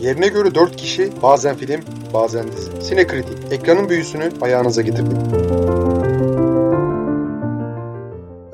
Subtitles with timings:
[0.00, 1.80] Yerine göre 4 kişi, bazen film,
[2.14, 2.82] bazen dizi.
[2.82, 5.18] Sinekritik, ekranın büyüsünü ayağınıza getirdik.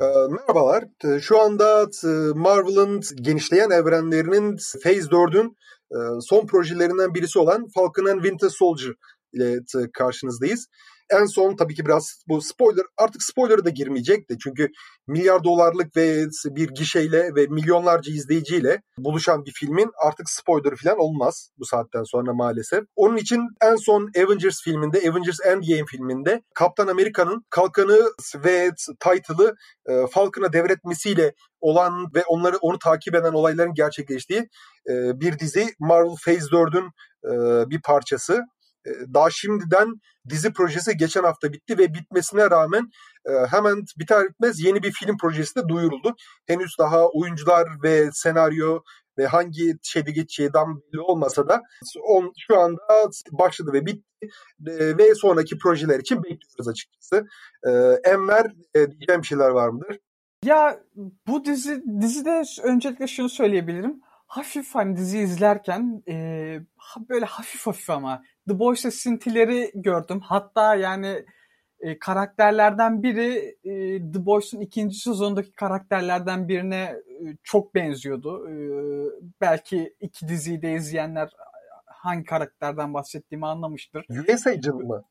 [0.01, 0.83] Ee, merhabalar.
[1.05, 5.57] Ee, şu anda e, Marvel'ın genişleyen evrenlerinin Phase 4'ün
[5.91, 8.93] e, son projelerinden birisi olan Falcon and Winter Soldier
[9.33, 9.59] ile
[9.93, 10.67] karşınızdayız.
[11.21, 14.37] En son tabii ki biraz bu spoiler artık spoiler'a da girmeyecekti.
[14.43, 14.69] Çünkü
[15.07, 21.49] milyar dolarlık ve bir gişeyle ve milyonlarca izleyiciyle buluşan bir filmin artık spoiler falan olmaz
[21.57, 22.83] bu saatten sonra maalesef.
[22.95, 27.99] Onun için en son Avengers filminde, Avengers Endgame filminde Kaptan Amerika'nın kalkanı
[28.35, 34.49] ve title'ı e, Falcon'a devretmesiyle olan ve onları onu takip eden olayların gerçekleştiği
[34.89, 36.85] e, bir dizi Marvel Phase 4'ün
[37.25, 38.43] e, bir parçası.
[38.87, 39.93] Ee, daha şimdiden
[40.29, 42.89] dizi projesi geçen hafta bitti ve bitmesine rağmen
[43.25, 46.15] e, hemen biter bitmez yeni bir film projesi de duyuruldu.
[46.47, 48.79] Henüz daha oyuncular ve senaryo
[49.17, 51.61] ve hangi şeyde geçeceği tam belli olmasa da
[52.03, 54.29] on, şu anda başladı ve bitti
[54.67, 57.25] e, ve sonraki projeler için bekliyoruz açıkçası.
[57.67, 57.69] E,
[58.09, 59.99] Enver e, diyeceğim şeyler var mıdır?
[60.45, 60.79] Ya
[61.27, 64.01] bu dizi dizide öncelikle şunu söyleyebilirim.
[64.27, 66.15] Hafif hani dizi izlerken e,
[67.09, 70.19] böyle hafif hafif ama The Boys esintileri gördüm.
[70.19, 71.25] Hatta yani
[71.79, 73.71] e, karakterlerden biri e,
[74.11, 78.49] The Boys'un ikinci sezondaki karakterlerden birine e, çok benziyordu.
[78.49, 78.55] E,
[79.41, 81.29] belki iki diziyi de izleyenler
[81.85, 84.05] hangi karakterden bahsettiğimi anlamıştır.
[84.09, 85.03] US Agent mı?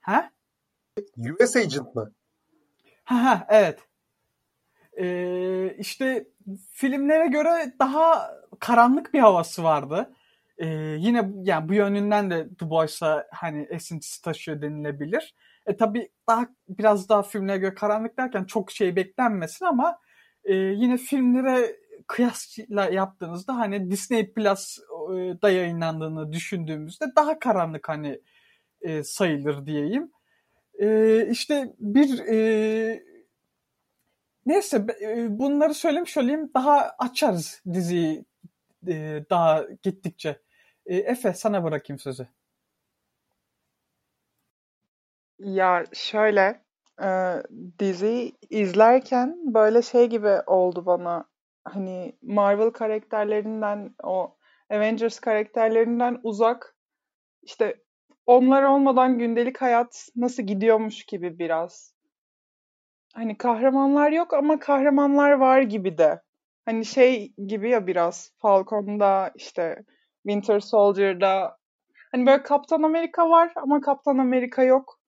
[0.00, 0.30] Ha?
[1.40, 2.12] US Agent mı?
[3.04, 3.78] Ha ha evet.
[4.98, 6.26] Ee, işte
[6.72, 10.14] filmlere göre daha karanlık bir havası vardı.
[10.60, 10.66] Ee,
[10.98, 15.34] yine yani bu yönünden de The Boys'a hani esintisi taşıyor denilebilir.
[15.66, 19.98] E tabi daha biraz daha filmlere göre karanlık derken çok şey beklenmesin ama
[20.44, 24.78] e, yine filmlere kıyasla yaptığınızda hani Disney Plus
[25.44, 28.20] e, yayınlandığını düşündüğümüzde daha karanlık hani
[28.80, 30.10] e, sayılır diyeyim.
[30.80, 33.02] E, işte bir e,
[34.46, 38.24] neyse e, bunları söylemiş olayım daha açarız diziyi
[38.88, 40.40] e, daha gittikçe.
[40.90, 42.28] E, Efe sana bırakayım sözü.
[45.38, 46.64] Ya şöyle
[47.02, 47.08] e,
[47.78, 51.24] dizi izlerken böyle şey gibi oldu bana.
[51.64, 54.36] Hani Marvel karakterlerinden o
[54.70, 56.76] Avengers karakterlerinden uzak
[57.42, 57.76] işte
[58.26, 61.94] onlar olmadan gündelik hayat nasıl gidiyormuş gibi biraz.
[63.14, 66.22] Hani kahramanlar yok ama kahramanlar var gibi de.
[66.64, 69.84] Hani şey gibi ya biraz Falcon'da işte
[70.22, 71.56] Winter Soldier'da
[72.12, 75.00] hani böyle Kaptan Amerika var ama Kaptan Amerika yok.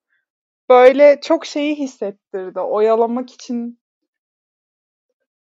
[0.70, 2.60] Böyle çok şeyi hissettirdi.
[2.60, 3.80] Oyalamak için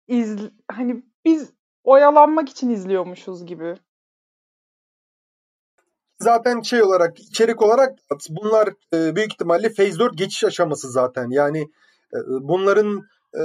[0.09, 0.37] iz
[0.71, 1.53] hani biz
[1.85, 3.75] oyalanmak için izliyormuşuz gibi.
[6.21, 7.99] Zaten şey olarak, içerik olarak
[8.31, 11.31] bunlar e, büyük ihtimalle Phase 4 geçiş aşaması zaten.
[11.31, 11.61] Yani
[12.15, 13.03] e, bunların
[13.35, 13.43] e,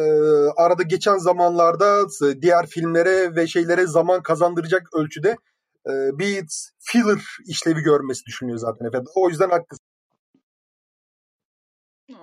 [0.58, 2.06] arada geçen zamanlarda
[2.42, 5.36] diğer filmlere ve şeylere zaman kazandıracak ölçüde
[5.88, 6.46] e, bir
[6.80, 9.12] filler işlevi görmesi düşünüyor zaten efendim.
[9.16, 9.86] O yüzden haklısın.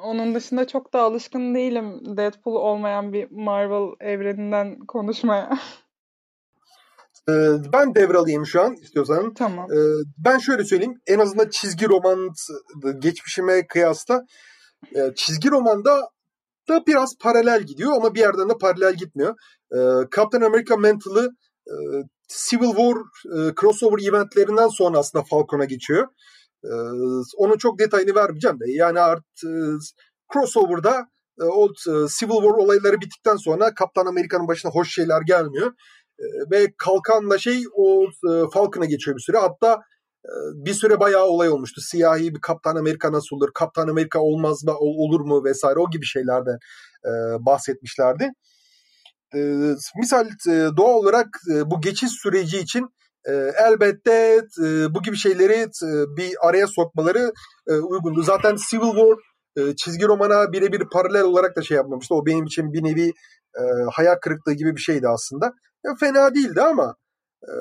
[0.02, 5.58] Onun dışında çok da alışkın değilim Deadpool olmayan bir Marvel evreninden konuşmaya.
[7.28, 7.32] Ee,
[7.72, 9.34] ben devralayayım şu an istiyorsan.
[9.34, 9.72] Tamam.
[9.72, 9.76] Ee,
[10.18, 11.00] ben şöyle söyleyeyim.
[11.06, 12.28] En azından çizgi roman
[12.98, 14.24] geçmişime kıyasla
[14.94, 16.00] e, çizgi romanda
[16.68, 19.34] da biraz paralel gidiyor ama bir yerden de paralel gitmiyor.
[20.16, 21.28] Captain America Mental'ı
[21.66, 21.74] e,
[22.30, 22.96] Civil War
[23.36, 26.08] e, crossover eventlerinden sonra aslında Falcon'a geçiyor.
[26.64, 26.72] E,
[27.36, 29.52] onun çok detayını vermeyeceğim de yani art e,
[30.32, 31.06] crossover'da
[31.40, 35.72] e, o e, Civil War olayları bittikten sonra Kaptan Amerika'nın başına hoş şeyler gelmiyor.
[36.18, 39.38] E, ve kalkanla şey o e, Falcon'a geçiyor bir süre.
[39.38, 39.82] Hatta
[40.24, 41.80] e, bir süre bayağı olay olmuştu.
[41.80, 43.50] Siyahi bir Kaptan Amerika nasıl olur?
[43.54, 44.74] Kaptan Amerika olmaz mı?
[44.78, 45.44] Olur mu?
[45.44, 46.58] Vesaire o gibi şeylerden
[47.04, 47.10] e,
[47.46, 48.30] bahsetmişlerdi.
[49.34, 49.38] E,
[50.00, 52.88] misal e, doğal olarak e, bu geçiş süreci için
[53.28, 53.32] e,
[53.66, 57.32] elbette e, bu gibi şeyleri e, bir araya sokmaları
[57.68, 58.22] e, uygundu.
[58.22, 59.16] Zaten Civil War
[59.56, 62.14] e, çizgi romana birebir paralel olarak da şey yapmamıştı.
[62.14, 63.12] O benim için bir nevi
[63.58, 63.62] e,
[63.92, 65.52] hayal kırıklığı gibi bir şeydi aslında.
[65.84, 66.94] Ya, fena değildi ama
[67.42, 67.52] e,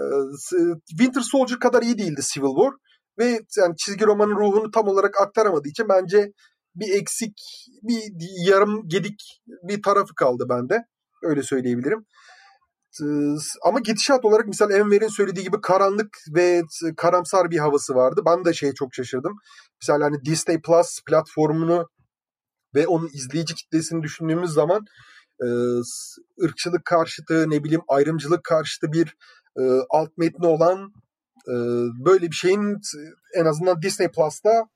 [0.90, 2.74] Winter Soldier kadar iyi değildi Civil War.
[3.20, 6.32] Ve yani çizgi romanın ruhunu tam olarak aktaramadığı için bence
[6.76, 7.34] bir eksik,
[7.84, 8.02] bir
[8.48, 10.86] yarım gedik bir tarafı kaldı bende.
[11.24, 12.06] Öyle söyleyebilirim.
[13.66, 16.64] Ama gidişat olarak misal Enver'in söylediği gibi karanlık ve
[16.98, 18.22] karamsar bir havası vardı.
[18.26, 19.36] Ben de şeye çok şaşırdım.
[19.82, 21.90] Misal hani Disney Plus platformunu
[22.76, 24.86] ve onun izleyici kitlesini düşündüğümüz zaman
[26.44, 29.16] ırkçılık karşıtı ne bileyim ayrımcılık karşıtı bir
[29.90, 30.94] alt metni olan
[31.48, 31.54] e,
[32.06, 32.78] böyle bir şeyin
[33.36, 34.68] en azından Disney Plus'ta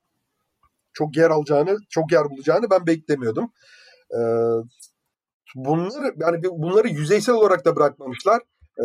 [0.92, 3.52] çok yer alacağını, çok yer bulacağını ben beklemiyordum.
[5.54, 8.40] Bunları yani bunları yüzeysel olarak da bırakmamışlar.
[8.78, 8.84] E,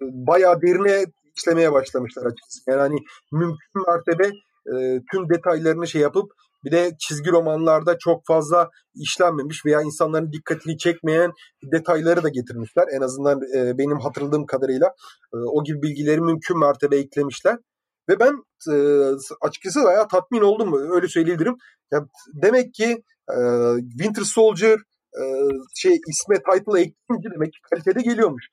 [0.00, 1.04] bayağı derine
[1.36, 2.70] işlemeye başlamışlar açıkçası.
[2.70, 2.96] Yani hani
[3.32, 4.26] mümkün mertebe
[4.66, 6.32] e, tüm detaylarını şey yapıp
[6.64, 11.32] bir de çizgi romanlarda çok fazla işlenmemiş veya insanların dikkatini çekmeyen
[11.72, 12.84] detayları da getirmişler.
[12.96, 14.86] En azından e, benim hatırladığım kadarıyla
[15.34, 17.58] e, o gibi bilgileri mümkün mertebe eklemişler.
[18.08, 18.34] Ve ben
[18.72, 18.74] e,
[19.40, 21.56] açıkçası bayağı tatmin oldum öyle söyleyebilirim.
[21.92, 22.06] Ya,
[22.42, 23.38] demek ki e,
[23.98, 24.78] Winter Soldier
[25.20, 25.22] e,
[25.74, 28.48] şey isme title ekleyince demek ki kalitede geliyormuş.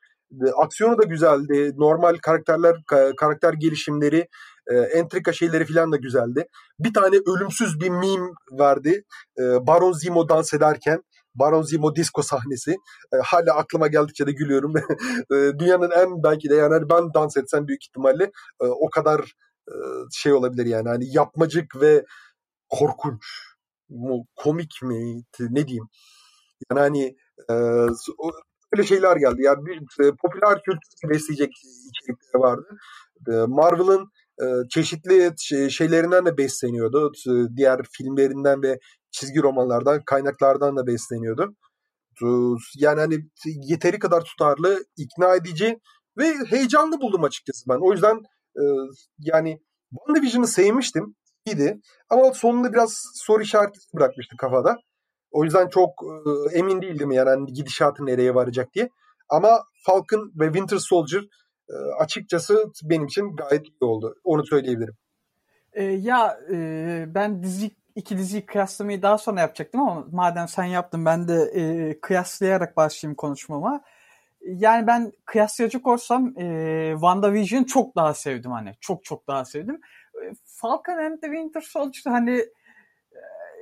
[0.57, 1.71] Aksiyonu da güzeldi.
[1.77, 2.75] Normal karakterler
[3.17, 4.27] karakter gelişimleri
[4.67, 6.47] e, entrika şeyleri falan da güzeldi.
[6.79, 9.03] Bir tane ölümsüz bir meme verdi.
[9.39, 11.03] E, Baron Zemo dans ederken.
[11.35, 12.71] Baron Zemo disco sahnesi.
[13.13, 14.73] E, hala aklıma geldikçe de gülüyorum.
[15.31, 18.23] e, dünyanın en belki de yani hani ben dans etsem büyük ihtimalle
[18.61, 19.19] e, o kadar
[19.67, 19.73] e,
[20.11, 20.89] şey olabilir yani.
[20.89, 22.06] Hani yapmacık ve
[22.69, 23.23] korkunç
[23.89, 25.88] mu, komik mi ne diyeyim.
[26.71, 27.15] Yani hani
[27.50, 27.53] e,
[28.73, 29.41] öyle şeyler geldi.
[29.41, 32.67] Yani bir, e, popüler kültür besleyecek içerikler vardı.
[33.27, 34.11] E, Marvel'ın
[34.41, 35.33] e, çeşitli
[35.71, 37.11] şeylerinden de besleniyordu.
[37.57, 38.79] Diğer filmlerinden ve
[39.11, 41.56] çizgi romanlardan, kaynaklardan da besleniyordu.
[42.75, 43.15] Yani hani
[43.45, 45.79] yeteri kadar tutarlı, ikna edici
[46.17, 47.79] ve heyecanlı buldum açıkçası ben.
[47.89, 48.21] O yüzden
[49.19, 49.59] yani
[49.89, 51.15] WandaVision'ı sevmiştim.
[51.45, 51.79] iyiydi.
[52.09, 54.77] Ama sonunda biraz soru işareti bırakmıştı kafada.
[55.31, 55.90] O yüzden çok
[56.54, 58.90] e, emin değildim yani hani gidişatı nereye varacak diye.
[59.30, 61.22] Ama Falcon ve Winter Soldier
[61.70, 64.16] e, açıkçası benim için gayet iyi oldu.
[64.24, 64.96] Onu söyleyebilirim.
[65.74, 71.06] E, ya e, ben dizi iki diziyi kıyaslamayı daha sonra yapacaktım ama madem sen yaptın
[71.06, 73.81] ben de e, kıyaslayarak başlayayım konuşmama.
[74.42, 78.76] Yani ben kıyaslayacak olsam e, WandaVision çok daha sevdim hani.
[78.81, 79.81] Çok çok daha sevdim.
[80.16, 82.46] E, Falcon and the Winter Soldier hani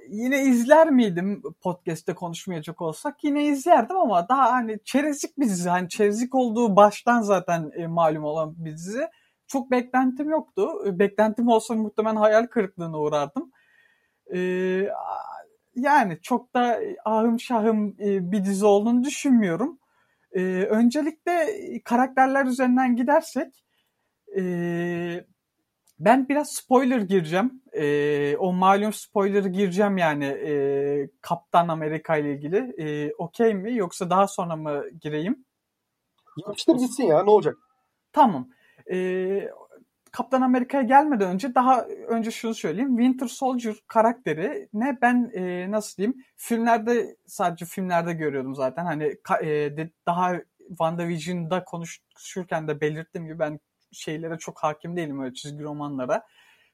[0.09, 3.23] yine izler miydim podcast'te konuşmayacak olsak?
[3.23, 5.69] Yine izlerdim ama daha hani çerezlik bir dizi.
[5.69, 9.07] Hani çerezlik olduğu baştan zaten e, malum olan bir dizi.
[9.47, 10.69] Çok beklentim yoktu.
[10.87, 13.51] E, beklentim olsa muhtemelen hayal kırıklığına uğrardım.
[14.33, 14.39] E,
[15.75, 19.79] yani çok da ahım şahım e, bir dizi olduğunu düşünmüyorum.
[20.31, 21.47] E, öncelikle
[21.83, 23.63] karakterler üzerinden gidersek
[24.37, 24.41] e,
[25.99, 27.61] ben biraz spoiler gireceğim.
[27.73, 32.57] Ee, o malum spoiler gireceğim yani e, Kaptan Amerika ile ilgili.
[32.77, 35.45] E, Okey mi yoksa daha sonra mı gireyim?
[36.37, 37.57] Yapıştır gitsin ya ne olacak?
[38.13, 38.49] Tamam.
[38.91, 39.49] E,
[40.11, 42.97] Kaptan Amerika'ya gelmeden önce daha önce şunu söyleyeyim.
[42.97, 48.85] Winter Soldier karakteri ne ben e, nasıl diyeyim filmlerde sadece filmlerde görüyordum zaten.
[48.85, 49.47] Hani e,
[49.77, 50.35] de, daha
[50.69, 53.59] WandaVision'da konuşurken de belirttiğim gibi ben
[53.91, 56.25] şeylere çok hakim değilim öyle çizgi romanlara.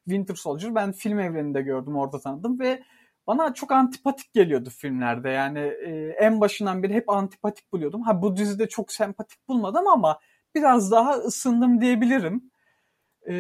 [0.06, 2.83] Winter Soldier ben film evreninde gördüm orada tanıdım ve
[3.27, 5.30] bana çok antipatik geliyordu filmlerde.
[5.30, 8.01] Yani e, en başından beri hep antipatik buluyordum.
[8.01, 10.19] Ha bu dizide çok sempatik bulmadım ama
[10.56, 12.51] biraz daha ısındım diyebilirim.
[13.30, 13.33] E,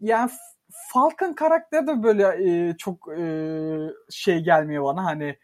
[0.00, 0.30] yani
[0.70, 2.24] Falcon karakteri de böyle
[2.68, 3.24] e, çok e,
[4.10, 5.38] şey gelmiyor bana hani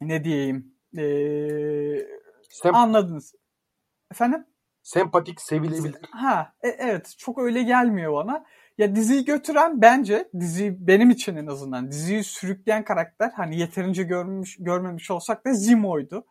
[0.00, 1.02] ne diyeyim e,
[2.50, 3.34] Sem- anladınız.
[4.10, 4.46] Efendim?
[4.84, 5.94] Sempatik, sevilebilir.
[6.10, 8.44] Ha, e, evet çok öyle gelmiyor bana.
[8.78, 14.56] Ya diziyi götüren bence dizi benim için en azından diziyi sürükleyen karakter hani yeterince görmüş
[14.60, 16.26] görmemiş olsak da Zimo'ydu.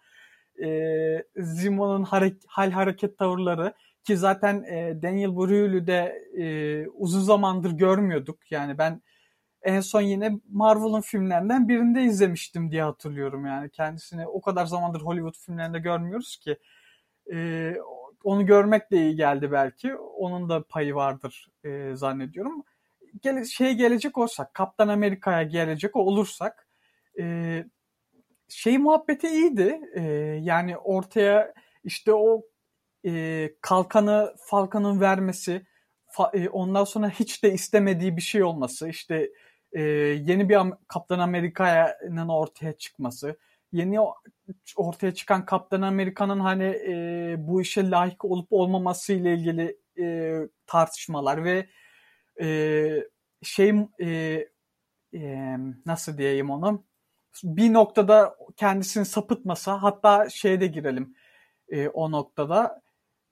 [0.66, 7.72] Ee, Zimo'nun hare- hal hareket tavırları ki zaten e, Daniel Brühl'ü de e, uzun zamandır
[7.72, 8.52] görmüyorduk.
[8.52, 9.02] Yani ben
[9.62, 13.70] en son yine Marvel'ın filmlerinden birinde izlemiştim diye hatırlıyorum yani.
[13.70, 16.58] Kendisini o kadar zamandır Hollywood filmlerinde görmüyoruz ki.
[17.34, 17.74] E,
[18.24, 19.96] onu görmek de iyi geldi belki.
[19.96, 22.64] Onun da payı vardır e, zannediyorum.
[23.22, 26.68] Gele, şeye gelecek olsak, Kaptan Amerika'ya gelecek olursak
[27.20, 27.66] e,
[28.50, 29.82] şey muhabbeti iyiydi.
[29.96, 30.02] E,
[30.42, 31.54] yani ortaya
[31.84, 32.42] işte o
[33.06, 35.66] e, kalkanı Falkan'ın vermesi,
[36.06, 39.30] fa, e, ondan sonra hiç de istemediği bir şey olması, işte
[39.74, 43.38] e, yeni bir Kaptan Amerika'nın ortaya çıkması,
[43.74, 44.00] yeni
[44.76, 50.36] ortaya çıkan Kaptan Amerika'nın hani e, bu işe layık olup olmaması ile ilgili e,
[50.68, 51.70] tartışmalar ve
[52.42, 52.48] e,
[53.44, 54.08] şey e,
[55.14, 56.86] e, nasıl diyeyim onu
[57.44, 61.16] bir noktada kendisini sapıtmasa hatta şeye de girelim
[61.70, 62.82] e, o noktada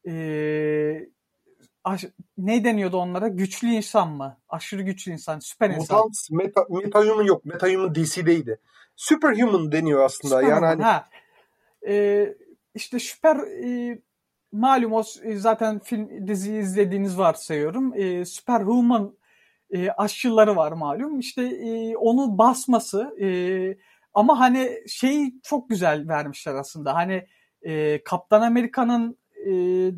[0.07, 1.09] e,
[1.83, 2.05] aş,
[2.37, 3.27] ne deniyordu onlara?
[3.27, 4.37] Güçlü insan mı?
[4.49, 5.97] Aşırı güçlü insan, süper insan.
[5.97, 7.45] Mutant, meta, metahuman yok.
[7.45, 8.59] Metahuman DC'deydi.
[9.01, 10.35] Superhuman deniyor aslında.
[10.35, 10.83] Superhuman, yani hani...
[10.83, 11.09] ha.
[11.87, 12.35] Ee,
[12.75, 13.99] işte süper e,
[14.51, 15.03] malum o
[15.35, 17.93] zaten film diziyi izlediğiniz varsayıyorum.
[17.95, 19.17] E, Superhuman
[19.71, 21.19] e, aşçıları var malum.
[21.19, 23.27] İşte e, onu basması e,
[24.13, 26.95] ama hani şeyi çok güzel vermişler aslında.
[26.95, 27.25] Hani
[27.61, 29.51] e, Kaptan Amerika'nın e,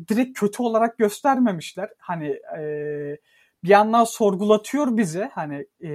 [0.08, 1.90] direkt kötü olarak göstermemişler.
[1.98, 2.62] Hani e,
[3.64, 5.30] bir yandan sorgulatıyor bizi.
[5.32, 5.90] Hani e,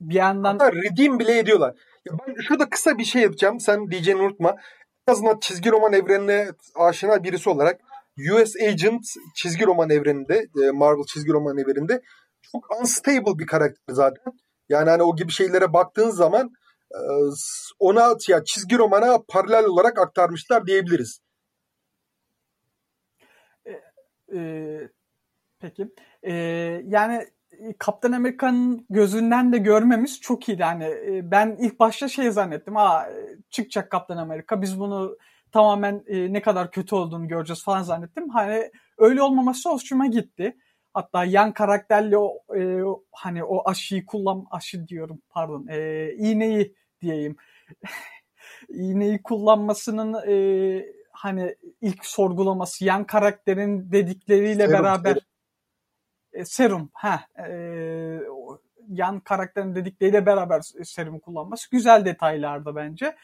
[0.00, 0.58] bir yandan...
[0.58, 1.74] Hatta redeem bile ediyorlar.
[2.12, 3.60] Ben şurada kısa bir şey yapacağım.
[3.60, 4.56] Sen diyeceğini unutma.
[5.08, 7.80] En azından çizgi roman evrenine aşina birisi olarak
[8.32, 9.02] US Agent
[9.34, 12.00] çizgi roman evreninde, e, Marvel çizgi roman evreninde
[12.52, 14.32] çok unstable bir karakter zaten.
[14.68, 16.50] Yani hani o gibi şeylere baktığın zaman
[16.94, 17.00] e,
[17.78, 21.20] ona ya çizgi romana paralel olarak aktarmışlar diyebiliriz.
[24.34, 24.88] Ee,
[25.60, 25.88] peki.
[26.22, 26.32] Ee,
[26.84, 27.26] yani
[27.78, 30.62] Kaptan Amerika'nın gözünden de görmemiz çok iyiydi.
[30.62, 30.94] Yani
[31.30, 32.76] ben ilk başta şey zannettim.
[32.76, 33.06] Aa
[33.50, 34.62] çıkacak Kaptan Amerika.
[34.62, 35.16] Biz bunu
[35.52, 38.28] tamamen e, ne kadar kötü olduğunu göreceğiz falan zannettim.
[38.28, 40.56] Hani öyle olmaması hoşuma gitti.
[40.94, 47.36] Hatta yan karakterli o e, hani o aşıyı kullan aşı diyorum pardon e, iğneyi diyeyim.
[48.68, 55.26] iğneyi kullanmasının e, hani ilk sorgulaması yan karakterin dedikleriyle serum, beraber serum.
[56.38, 57.52] E, serum ha e,
[58.88, 63.16] yan karakterin dedikleriyle beraber serum kullanması güzel detaylardı bence.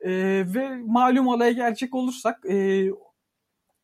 [0.00, 0.10] E,
[0.46, 2.86] ve malum olaya gelecek olursak e,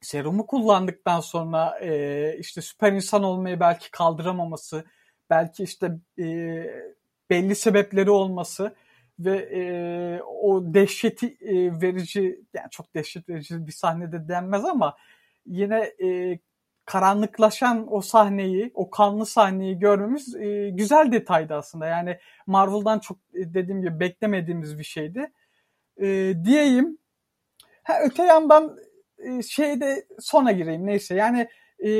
[0.00, 4.84] serumu kullandıktan sonra e, işte süper insan olmayı belki kaldıramaması,
[5.30, 6.24] belki işte e,
[7.30, 8.74] belli sebepleri olması
[9.18, 9.60] ve e,
[10.22, 14.96] o dehşeti e, verici yani çok dehşet verici bir sahnede denmez ama
[15.46, 16.38] yine e,
[16.88, 21.86] karanlıklaşan o sahneyi, o kanlı sahneyi görmemiz e, güzel detaydı aslında.
[21.86, 25.32] Yani Marvel'dan çok e, dediğim gibi beklemediğimiz bir şeydi.
[26.00, 26.98] E, diyeyim.
[27.82, 28.76] Ha, öte yandan
[29.18, 31.14] e, şeyde sona gireyim neyse.
[31.14, 31.48] Yani
[31.80, 31.90] e,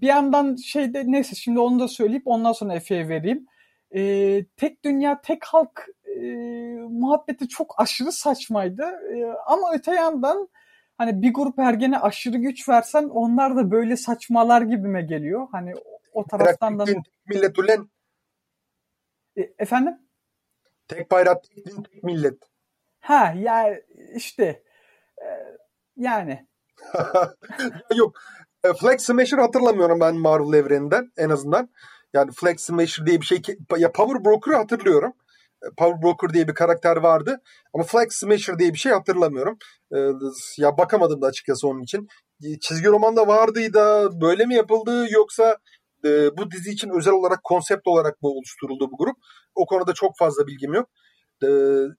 [0.00, 3.46] bir yandan şeyde neyse şimdi onu da söyleyip ondan sonra Efe'ye vereyim.
[3.94, 5.86] E, tek dünya tek halk
[6.16, 6.20] e,
[6.90, 8.82] muhabbeti çok aşırı saçmaydı.
[8.82, 10.48] E, ama öte yandan
[10.98, 15.48] hani bir grup ergene aşırı güç versen onlar da böyle saçmalar gibime geliyor.
[15.52, 15.74] Hani
[16.12, 16.84] o taraftan da...
[17.26, 17.88] Millet ulen.
[19.36, 19.94] E, efendim?
[20.88, 21.44] Tek bayrak,
[21.92, 22.38] tek millet.
[23.00, 23.80] Ha ya
[24.14, 24.62] işte
[25.18, 25.26] e,
[25.96, 26.46] yani
[27.96, 28.16] Yok.
[28.64, 31.68] E, Flag Smasher hatırlamıyorum ben Marvel evreninden en azından.
[32.12, 33.42] Yani Flag Smasher diye bir şey
[33.78, 35.12] ya Power Broker'ı hatırlıyorum.
[35.62, 37.40] E, Power Broker diye bir karakter vardı.
[37.74, 39.58] Ama Flag Smasher diye bir şey hatırlamıyorum.
[39.94, 39.98] E,
[40.58, 42.08] ya bakamadım da açıkçası onun için.
[42.60, 45.56] Çizgi romanda vardı da böyle mi yapıldı yoksa
[46.38, 49.16] bu dizi için özel olarak konsept olarak mı oluşturuldu bu grup?
[49.54, 50.88] O konuda çok fazla bilgim yok.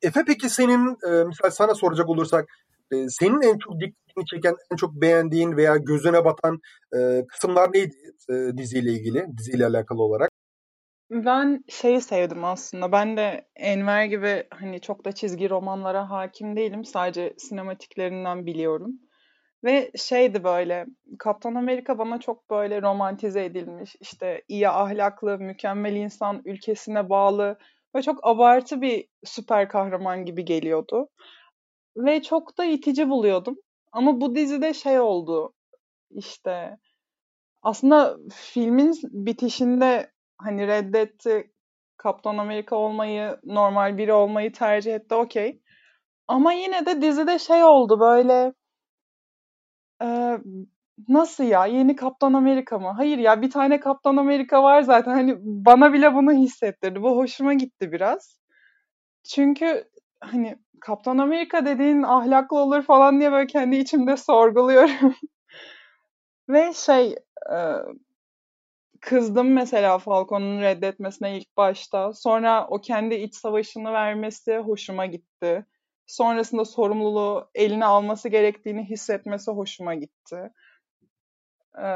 [0.02, 0.98] Efe peki senin
[1.28, 2.46] misal sana soracak olursak
[2.92, 6.60] senin en çok dikkatini çeken, en çok beğendiğin veya gözüne batan
[6.98, 7.96] e, kısımlar neydi
[8.30, 10.29] e, diziyle ilgili, diziyle alakalı olarak?
[11.10, 12.92] Ben şeyi sevdim aslında.
[12.92, 16.86] Ben de Enver gibi hani çok da çizgi romanlara hakim değilim.
[16.86, 19.00] Sadece sinematiklerinden biliyorum.
[19.64, 20.86] Ve şeydi böyle
[21.20, 23.96] Kaptan Amerika bana çok böyle romantize edilmiş.
[24.02, 27.58] İşte iyi ahlaklı, mükemmel insan, ülkesine bağlı
[27.96, 31.10] ve çok abartı bir süper kahraman gibi geliyordu.
[31.98, 33.56] Ve çok da itici buluyordum.
[33.92, 35.54] Ama bu dizide şey oldu
[36.12, 36.78] işte
[37.62, 41.52] aslında filmin bitişinde hani reddetti
[41.98, 45.62] Kaptan Amerika olmayı, normal biri olmayı tercih etti okey.
[46.28, 48.54] Ama yine de dizide şey oldu böyle
[50.02, 50.38] e,
[51.10, 52.92] nasıl ya yeni Kaptan Amerika mı?
[52.98, 57.02] Hayır ya bir tane Kaptan Amerika var zaten hani bana bile bunu hissettirdi.
[57.02, 58.40] Bu hoşuma gitti biraz.
[59.24, 59.86] Çünkü
[60.22, 65.16] hani Kaptan Amerika dediğin ahlaklı olur falan diye böyle kendi içimde sorguluyorum.
[66.50, 67.16] Ve şey
[67.52, 67.58] e,
[69.02, 72.14] kızdım mesela Falcon'un reddetmesine ilk başta.
[72.14, 75.66] Sonra o kendi iç savaşını vermesi hoşuma gitti.
[76.08, 80.52] Sonrasında sorumluluğu eline alması gerektiğini hissetmesi hoşuma gitti.
[81.78, 81.88] E,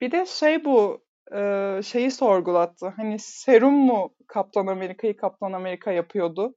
[0.00, 1.04] bir de şey bu
[1.34, 2.88] e, şeyi sorgulattı.
[2.96, 6.54] Hani serum mu Kaptan Amerika'yı Kaptan Amerika yapıyordu?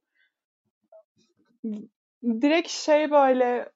[2.24, 3.72] direkt şey böyle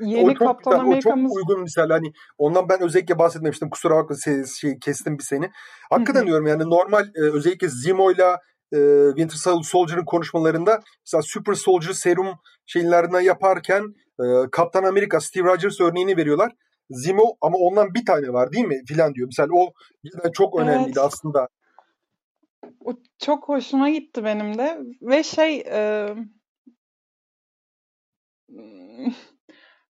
[0.00, 1.32] yeni o çok Kaptan güzel, Amerika'mız...
[1.32, 1.90] O çok uygun misal.
[1.90, 3.70] Hani ondan ben özellikle bahsetmemiştim.
[3.70, 5.50] Kusura bakma şey, şey kestim bir seni.
[5.90, 8.38] Hakikaten diyorum yani normal e, özellikle Zimo'yla
[8.72, 8.78] e,
[9.16, 12.28] Winter Soldier'ın konuşmalarında mesela Super Soldier serum
[12.66, 16.52] şeylerinden yaparken e, Kaptan Amerika Steve Rogers örneğini veriyorlar.
[16.90, 19.26] Zimo ama ondan bir tane var değil mi filan diyor.
[19.28, 19.72] Mesela o
[20.32, 20.98] çok önemliydi evet.
[20.98, 21.48] aslında.
[22.84, 26.08] O çok hoşuma gitti benim de ve şey e,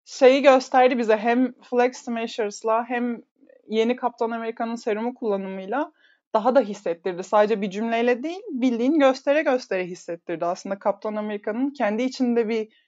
[0.07, 3.21] şeyi gösterdi bize hem Flag Smashers'la hem
[3.67, 5.91] yeni Kaptan Amerika'nın serumu kullanımıyla
[6.33, 7.23] daha da hissettirdi.
[7.23, 10.45] Sadece bir cümleyle değil, bildiğin göstere göstere hissettirdi.
[10.45, 12.87] Aslında Kaptan Amerika'nın kendi içinde bir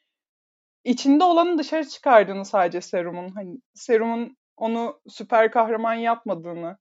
[0.84, 3.30] içinde olanı dışarı çıkardığını sadece serumun.
[3.30, 6.78] Hani serumun onu süper kahraman yapmadığını,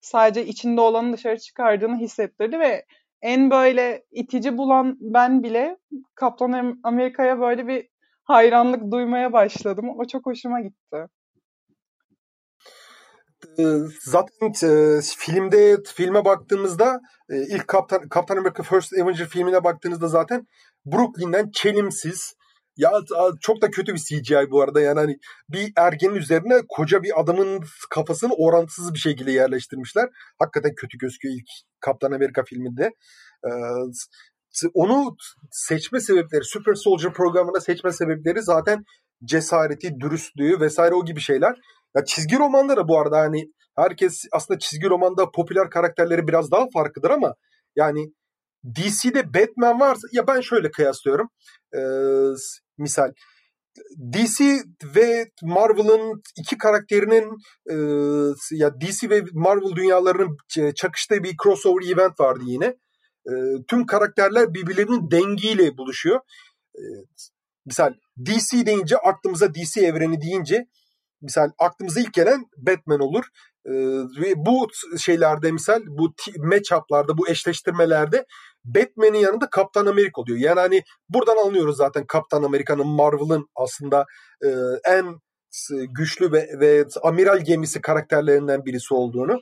[0.00, 2.86] sadece içinde olanı dışarı çıkardığını hissettirdi ve
[3.22, 5.76] en böyle itici bulan ben bile
[6.14, 7.93] Kaptan Amerika'ya böyle bir
[8.24, 9.90] hayranlık duymaya başladım.
[9.98, 11.06] O çok hoşuma gitti.
[14.00, 14.52] Zaten
[15.18, 17.00] filmde filme baktığımızda
[17.30, 20.46] ilk Kaptan, Kaptan America First Avenger filmine baktığınızda zaten
[20.86, 22.34] Brooklyn'den çelimsiz
[22.76, 22.92] ya
[23.40, 25.16] çok da kötü bir CGI bu arada yani hani
[25.48, 30.08] bir ergenin üzerine koca bir adamın kafasını orantısız bir şekilde yerleştirmişler.
[30.38, 31.48] Hakikaten kötü gözüküyor ilk
[31.80, 32.90] Kaptan Amerika filminde.
[34.74, 35.16] Onu
[35.50, 38.84] seçme sebepleri, Super Soldier programına seçme sebepleri zaten
[39.24, 41.54] cesareti, dürüstlüğü vesaire o gibi şeyler.
[41.96, 43.44] Ya çizgi romanda da bu arada hani
[43.76, 47.34] herkes aslında çizgi romanda popüler karakterleri biraz daha farklıdır ama
[47.76, 48.12] yani
[48.64, 51.28] DC'de Batman varsa ya ben şöyle kıyaslıyorum.
[51.76, 51.80] Ee,
[52.78, 53.12] misal
[54.12, 54.62] DC
[54.94, 57.30] ve Marvel'ın iki karakterinin
[57.70, 57.76] e,
[58.52, 60.36] ya DC ve Marvel dünyalarının
[60.74, 62.76] çakıştığı bir crossover event vardı yine.
[63.26, 63.32] E,
[63.68, 66.20] tüm karakterler birbirlerinin dengiyle buluşuyor.
[66.74, 66.82] E,
[67.66, 67.94] misal
[68.26, 70.66] DC deyince aklımıza DC evreni deyince
[71.22, 73.24] misal aklımıza ilk gelen Batman olur.
[73.66, 73.72] Ee,
[74.20, 78.26] ve bu şeylerde misal bu matchup'larda bu eşleştirmelerde
[78.64, 80.38] Batman'in yanında Kaptan Amerika oluyor.
[80.38, 84.04] Yani hani buradan anlıyoruz zaten Kaptan Amerika'nın Marvel'ın aslında
[84.44, 84.48] e,
[84.84, 85.20] en
[85.94, 89.40] güçlü ve, ve amiral gemisi karakterlerinden birisi olduğunu.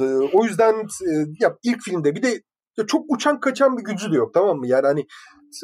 [0.00, 2.42] E, o yüzden e, ya ilk filmde bir de
[2.86, 4.66] çok uçan kaçan bir gücü de yok tamam mı?
[4.66, 5.00] Yani hani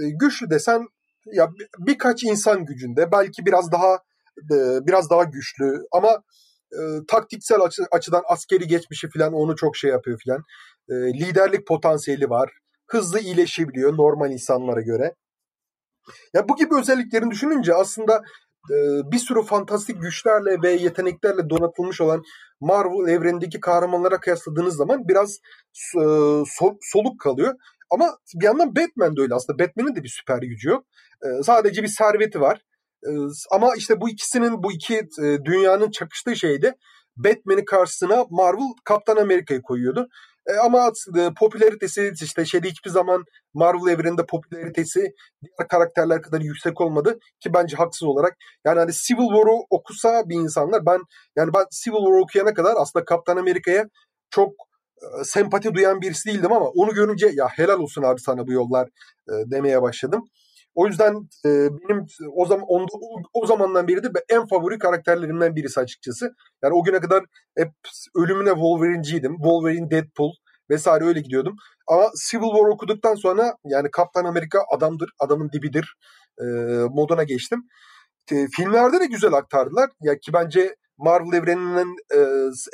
[0.02, 0.86] e, güçlü desen
[1.32, 3.94] ya birkaç insan gücünde belki biraz daha
[4.38, 6.22] e, biraz daha güçlü ama
[6.72, 10.42] e, taktiksel açı, açıdan askeri geçmişi falan onu çok şey yapıyor falan.
[10.88, 12.50] E, liderlik potansiyeli var.
[12.86, 15.14] Hızlı iyileşebiliyor normal insanlara göre.
[16.34, 18.22] Ya bu gibi özelliklerini düşününce aslında
[19.12, 22.22] bir sürü fantastik güçlerle ve yeteneklerle donatılmış olan
[22.60, 25.38] Marvel evrenindeki kahramanlara kıyasladığınız zaman biraz
[25.96, 26.02] e,
[26.46, 27.54] sol, soluk kalıyor.
[27.90, 29.58] Ama bir yandan Batman de öyle aslında.
[29.58, 30.84] Batman'in de bir süper gücü yok.
[31.22, 32.62] E, sadece bir serveti var.
[33.50, 35.08] Ama işte bu ikisinin bu iki
[35.44, 36.74] dünyanın çakıştığı şeyde
[37.16, 40.08] Batman'in karşısına Marvel Kaptan Amerika'yı koyuyordu.
[40.64, 40.92] ama
[41.38, 45.00] popülaritesi işte şeyde hiçbir zaman Marvel evreninde popülaritesi
[45.42, 48.36] diğer karakterler kadar yüksek olmadı ki bence haksız olarak.
[48.64, 51.00] Yani hani Civil War'u okusa bir insanlar ben
[51.36, 53.84] yani ben Civil War okuyana kadar aslında Kaptan Amerika'ya
[54.30, 54.52] çok
[55.24, 58.88] sempati duyan birisi değildim ama onu görünce ya helal olsun abi sana bu yollar
[59.28, 60.24] demeye başladım.
[60.74, 61.14] O yüzden
[61.46, 62.86] e, benim o zaman o,
[63.32, 66.34] o zamandan beri de en favori karakterlerimden birisi açıkçası.
[66.62, 67.24] Yani o güne kadar
[67.56, 67.68] hep
[68.16, 69.36] ölümüne Wolverine'ciydim.
[69.36, 70.32] Wolverine, Deadpool
[70.70, 71.56] vesaire öyle gidiyordum.
[71.86, 75.96] Ama Civil War okuduktan sonra yani Kaptan Amerika adamdır, adamın dibidir
[76.40, 76.44] e,
[76.90, 77.62] moduna geçtim.
[78.32, 79.90] E, filmlerde de güzel aktardılar.
[80.00, 82.20] Ya ki bence Marvel evreninin e,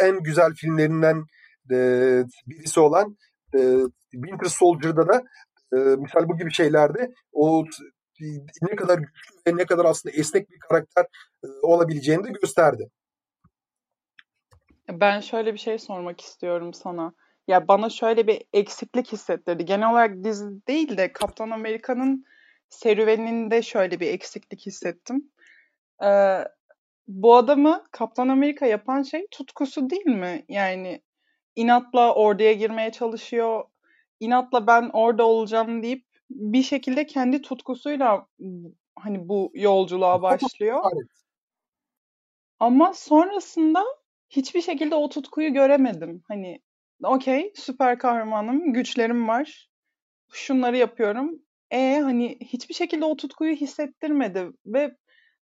[0.06, 1.24] en güzel filmlerinden
[1.70, 1.78] e,
[2.46, 3.16] birisi olan
[3.54, 3.58] e,
[4.12, 5.22] Winter Soldier'da da
[5.72, 7.64] e, misal bu gibi şeylerde o
[8.62, 11.04] ne kadar güçlü ve ne kadar aslında esnek bir karakter
[11.44, 12.90] e, olabileceğini de gösterdi.
[14.88, 17.12] Ben şöyle bir şey sormak istiyorum sana.
[17.48, 19.64] Ya bana şöyle bir eksiklik hissettirdi.
[19.64, 22.24] Genel olarak dizi değil de Kaptan Amerika'nın
[22.68, 25.30] serüveninde şöyle bir eksiklik hissettim.
[26.04, 26.44] Ee,
[27.08, 30.44] bu adamı Kaptan Amerika yapan şey tutkusu değil mi?
[30.48, 31.02] Yani
[31.56, 33.64] inatla orduya girmeye çalışıyor.
[34.20, 38.26] İnatla ben orada olacağım deyip bir şekilde kendi tutkusuyla
[38.98, 40.82] hani bu yolculuğa başlıyor.
[42.60, 43.84] Ama sonrasında
[44.30, 46.22] hiçbir şekilde o tutkuyu göremedim.
[46.28, 46.60] Hani
[47.04, 49.68] okey süper kahramanım, güçlerim var.
[50.32, 51.42] Şunları yapıyorum.
[51.70, 54.96] E hani hiçbir şekilde o tutkuyu hissettirmedi ve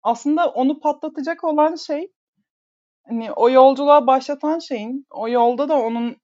[0.02, 2.12] aslında onu patlatacak olan şey
[3.08, 6.16] hani o yolculuğa başlatan şeyin o yolda da onun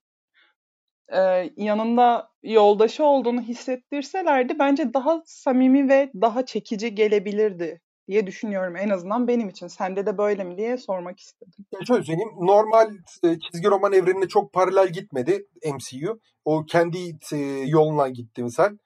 [1.13, 8.89] e, yanında yoldaşı olduğunu hissettirselerdi bence daha samimi ve daha çekici gelebilirdi diye düşünüyorum en
[8.89, 9.67] azından benim için.
[9.67, 11.53] Sende de böyle mi diye sormak istedim.
[11.87, 12.31] Şöyle söyleyeyim.
[12.39, 12.91] Normal
[13.23, 16.19] e, çizgi roman evrenine çok paralel gitmedi MCU.
[16.45, 16.97] O kendi
[17.33, 17.37] e,
[17.67, 18.77] yolundan gitti misal.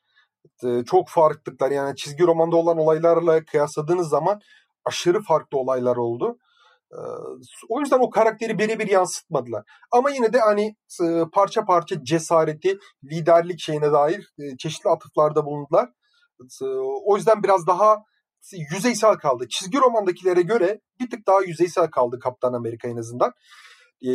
[0.66, 4.40] E, çok farklılıklar yani çizgi romanda olan olaylarla kıyasladığınız zaman
[4.86, 6.38] aşırı farklı olaylar oldu.
[7.70, 9.64] O yüzden o karakteri birebir yansıtmadılar.
[9.92, 10.76] Ama yine de hani
[11.34, 15.90] parça parça cesareti, liderlik şeyine dair çeşitli atıflarda bulundular.
[17.06, 18.04] O yüzden biraz daha
[18.74, 19.48] yüzeysel kaldı.
[19.50, 23.34] Çizgi romandakilere göre bir tık daha yüzeysel kaldı Kaptan Amerika en azından.
[24.02, 24.10] Ee,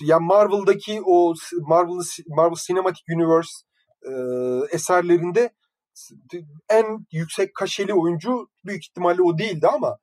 [0.00, 3.50] yani Marvel'daki o Marvel Marvel Cinematic Universe
[4.02, 4.12] e,
[4.76, 5.50] eserlerinde
[6.70, 9.98] en yüksek kaşeli oyuncu büyük ihtimalle o değildi ama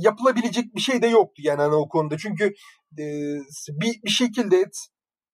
[0.00, 2.18] yapılabilecek bir şey de yoktu yani hani o konuda.
[2.18, 2.44] Çünkü
[2.98, 3.04] e,
[3.68, 4.64] bir, bir şekilde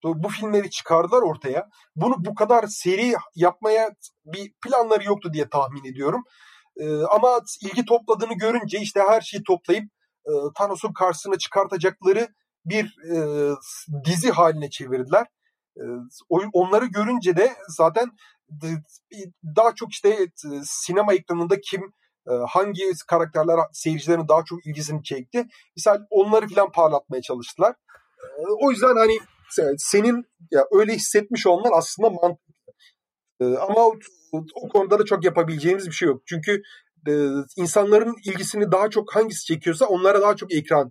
[0.05, 1.69] bu filmleri çıkardılar ortaya.
[1.97, 3.91] Bunu bu kadar seri yapmaya
[4.25, 6.25] bir planları yoktu diye tahmin ediyorum.
[6.79, 9.85] E, ama ilgi topladığını görünce işte her şeyi toplayıp
[10.27, 12.29] e, Thanos'un karşısına çıkartacakları
[12.64, 13.19] bir e,
[14.05, 15.27] dizi haline çevirdiler.
[15.77, 15.83] E,
[16.53, 18.11] onları görünce de zaten
[19.57, 20.29] daha çok işte
[20.64, 21.93] sinema ekranında kim
[22.49, 25.47] hangi karakterler seyircilerin daha çok ilgisini çekti.
[25.77, 27.75] Misal onları falan parlatmaya çalıştılar.
[28.61, 29.19] O yüzden hani
[29.79, 32.48] senin ya öyle hissetmiş olman aslında mantıklı.
[33.40, 33.94] Ama o,
[34.55, 36.22] o konuda da çok yapabileceğimiz bir şey yok.
[36.27, 36.62] Çünkü
[37.57, 40.90] insanların ilgisini daha çok hangisi çekiyorsa onlara daha çok ekran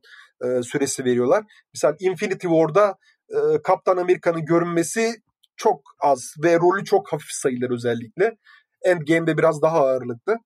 [0.63, 1.43] süresi veriyorlar.
[1.73, 2.95] Misal Infinity War'da
[3.63, 5.15] Kaptan Amerika'nın görünmesi
[5.57, 8.37] çok az ve rolü çok hafif sayılır özellikle.
[8.81, 10.37] Endgame'de biraz daha ağırlıklı.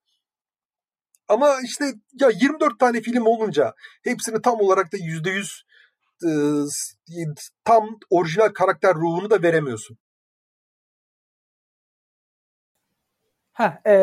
[1.27, 1.85] Ama işte
[2.21, 5.63] ya 24 tane film olunca hepsini tam olarak da %100
[6.23, 6.29] e,
[7.63, 9.97] tam orijinal karakter ruhunu da veremiyorsun.
[13.53, 13.93] Ha, e,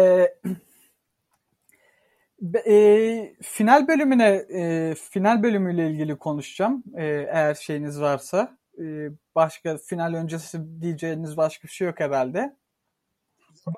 [2.67, 6.85] e, final bölümüne e, final bölümüyle ilgili konuşacağım.
[6.97, 8.59] E, eğer şeyiniz varsa.
[8.79, 12.57] E, başka final öncesi diyeceğiniz başka bir şey yok herhalde.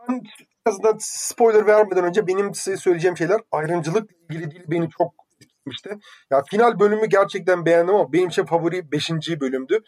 [0.08, 0.22] Ben
[0.66, 5.98] azından spoiler vermeden önce benim size söyleyeceğim şeyler ayrımcılık ilgili değil beni çok etkilemişti.
[6.30, 9.10] Ya final bölümü gerçekten beğendim ama benim için favori 5.
[9.40, 9.78] bölümdü.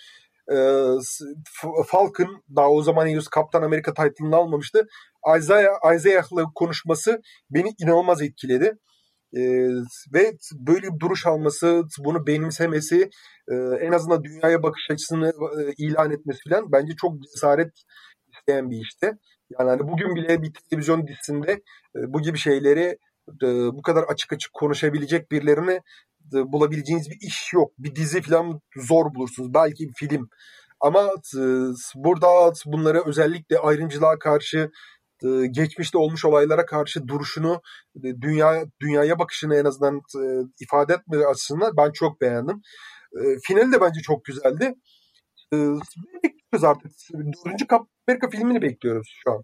[0.52, 0.98] Ee,
[1.86, 4.86] Falcon daha o zaman henüz Kaptan Amerika title'ını almamıştı.
[5.38, 8.78] Isaiah, Isaiah'la konuşması beni inanılmaz etkiledi.
[9.36, 9.68] Ee,
[10.14, 13.10] ve böyle bir duruş alması, bunu benimsemesi,
[13.48, 17.72] e, en azından dünyaya bakış açısını e, ilan etmesi falan bence çok cesaret
[18.32, 19.06] isteyen bir işti.
[19.58, 21.52] Yani hani bugün bile bir televizyon dizisinde
[21.96, 22.98] e, bu gibi şeyleri
[23.42, 27.72] e, bu kadar açık açık konuşabilecek birilerini e, bulabileceğiniz bir iş yok.
[27.78, 29.54] Bir dizi falan zor bulursunuz.
[29.54, 30.28] Belki bir film.
[30.80, 31.02] Ama
[31.36, 31.42] e,
[31.94, 34.70] burada bunları özellikle ayrımcılığa karşı
[35.24, 37.60] e, geçmişte olmuş olaylara karşı duruşunu,
[37.96, 40.00] e, dünya dünyaya bakışını en azından
[40.60, 42.60] ifade etme açısından ben çok beğendim.
[43.46, 44.74] Finali de bence çok güzeldi.
[45.52, 46.92] Bekliyoruz artık.
[47.14, 47.66] Dördüncü
[48.08, 49.42] Amerika filmini bekliyoruz şu an.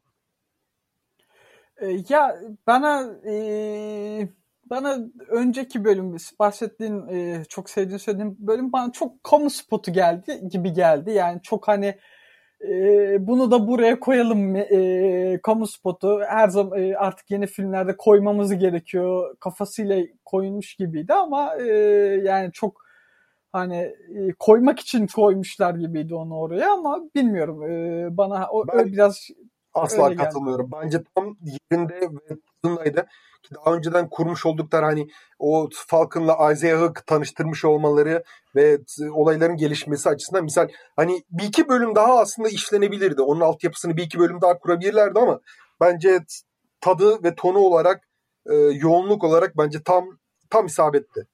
[2.09, 4.29] Ya bana e,
[4.71, 10.73] bana önceki bölüm bahsettiğin e, çok sevdiğin söylediğin bölüm bana çok kamu spotu geldi gibi
[10.73, 11.11] geldi.
[11.11, 11.95] Yani çok hani
[12.69, 18.55] e, bunu da buraya koyalım e, kamu spotu her zaman e, artık yeni filmlerde koymamızı
[18.55, 21.67] gerekiyor kafasıyla koyulmuş gibiydi ama e,
[22.25, 22.83] yani çok
[23.53, 29.29] hani e, koymak için koymuşlar gibiydi onu oraya ama bilmiyorum e, bana o ben biraz
[29.75, 30.71] asla katılmıyorum.
[30.71, 30.83] Geldi.
[30.83, 33.07] Bence tam yerinde ve tadındaydı.
[33.55, 38.25] Daha önceden kurmuş oldukları hani o Falcon'la Isaiah'ı tanıştırmış olmaları
[38.57, 38.79] ve
[39.13, 43.23] olayların gelişmesi açısından misal hani bir iki bölüm daha aslında işlenebilirdi.
[43.23, 45.41] Onun altyapısını bir iki bölüm daha kurabilirlerdi ama
[45.81, 46.21] bence
[46.81, 48.09] tadı ve tonu olarak
[48.51, 50.19] e, yoğunluk olarak bence tam
[50.51, 51.27] tam isabetti.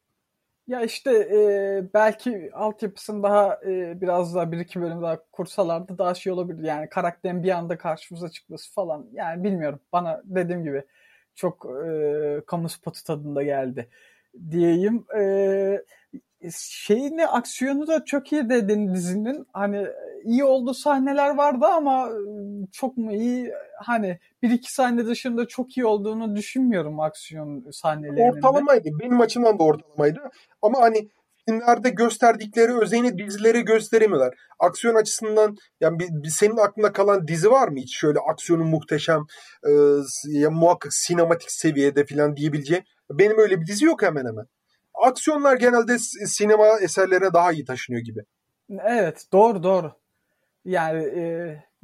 [0.67, 6.15] Ya işte e, belki altyapısını daha e, biraz daha bir iki bölüm daha kursalardı daha
[6.15, 6.63] şey olabilir.
[6.65, 9.07] Yani karakterin bir anda karşımıza çıkması falan.
[9.13, 9.81] Yani bilmiyorum.
[9.93, 10.85] Bana dediğim gibi
[11.35, 13.89] çok e, kamu spotu tadında geldi
[14.51, 15.07] diyeyim.
[15.17, 15.85] E,
[16.53, 19.47] şeyini aksiyonu da çok iyi dedin dizinin.
[19.53, 19.87] Hani
[20.25, 22.09] iyi olduğu sahneler vardı ama
[22.73, 23.53] çok mu iyi
[23.83, 28.31] hani bir iki sahne dışında çok iyi olduğunu düşünmüyorum aksiyon sahnelerinin.
[28.31, 28.89] Ortalamaydı.
[29.01, 30.21] Benim açımdan da ortalamaydı.
[30.63, 31.09] Ama hani
[31.47, 34.35] filmlerde gösterdikleri özeni dizileri gösteremiyorlar.
[34.59, 39.21] Aksiyon açısından yani bir, bir senin aklında kalan dizi var mı hiç şöyle aksiyonu muhteşem
[39.67, 39.71] e,
[40.27, 42.85] ya muhakkak sinematik seviyede falan diyebileceğim.
[43.11, 44.47] Benim öyle bir dizi yok hemen hemen.
[45.05, 48.21] Aksiyonlar genelde sinema eserlerine daha iyi taşınıyor gibi.
[48.85, 49.93] Evet doğru doğru.
[50.65, 51.25] Yani e,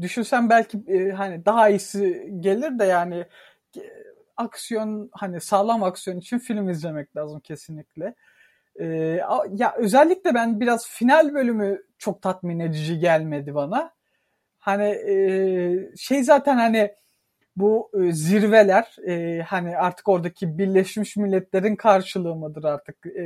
[0.00, 3.26] düşünsen belki e, hani daha iyisi gelir de yani
[3.76, 3.82] e,
[4.36, 8.14] aksiyon hani sağlam aksiyon için film izlemek lazım kesinlikle.
[8.80, 8.86] E,
[9.50, 13.94] ya özellikle ben biraz final bölümü çok tatmin edici gelmedi bana.
[14.58, 15.16] Hani e,
[15.96, 16.94] şey zaten hani
[17.60, 23.24] bu e, zirveler e, hani artık oradaki Birleşmiş Milletler'in karşılığı mıdır artık e,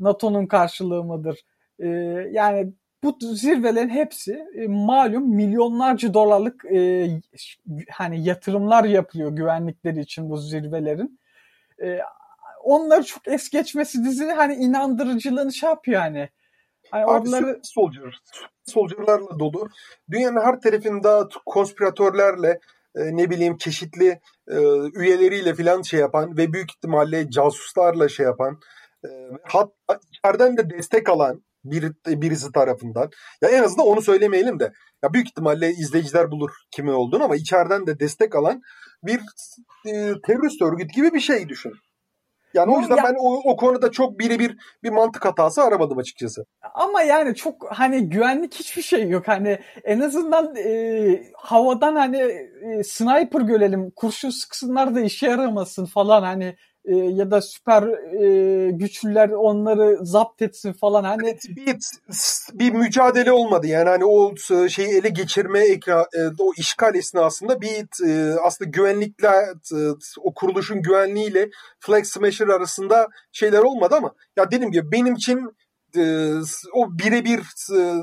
[0.00, 1.38] NATO'nun karşılığı mıdır?
[1.78, 1.88] E,
[2.32, 2.72] yani
[3.02, 7.08] bu zirvelerin hepsi e, malum milyonlarca dolarlık e,
[7.90, 11.20] hani yatırımlar yapılıyor güvenlikleri için bu zirvelerin.
[11.82, 11.98] E,
[12.62, 16.28] onları çok es geçmesi dizinin hani inandırıcılığını şey yapıyor hani.
[16.90, 17.60] Hani Abi onları...
[17.62, 18.22] Soldier,
[18.64, 19.68] Soldier'larla dolu.
[20.10, 22.60] Dünyanın her tarafında konspiratörlerle
[22.96, 24.56] e, ne bileyim çeşitli e,
[24.94, 28.58] üyeleriyle falan şey yapan ve büyük ihtimalle casuslarla şey yapan
[29.04, 29.08] e,
[29.44, 33.10] hatta içeriden de destek alan bir, birisi tarafından.
[33.42, 34.72] Ya en azından onu söylemeyelim de.
[35.04, 38.60] Ya büyük ihtimalle izleyiciler bulur kimi olduğunu ama içeriden de destek alan
[39.02, 39.20] bir
[39.86, 39.92] e,
[40.26, 41.72] terörist örgüt gibi bir şey düşün.
[42.54, 46.44] Yani o yüzden ya, ben o, o konuda çok birebir bir mantık hatası aramadım açıkçası.
[46.74, 49.28] Ama yani çok hani güvenlik hiçbir şey yok.
[49.28, 52.18] Hani en azından e, havadan hani
[52.62, 58.70] e, sniper görelim, kurşun sıksınlar da işe yaramasın falan hani e, ya da süper e,
[58.70, 61.04] güçlüler onları zapt etsin falan.
[61.04, 61.76] Hani bir
[62.52, 63.66] bir mücadele olmadı.
[63.66, 64.36] Yani hani o
[64.68, 69.28] şeyi ele geçirme ekra, e, o işgal esnasında bir e, aslında güvenlikle
[69.72, 69.78] e,
[70.20, 75.56] o kuruluşun güvenliğiyle Flag Smasher arasında şeyler olmadı ama ya dedim gibi benim için
[75.96, 76.34] e,
[76.74, 77.40] o birebir
[77.78, 78.02] e,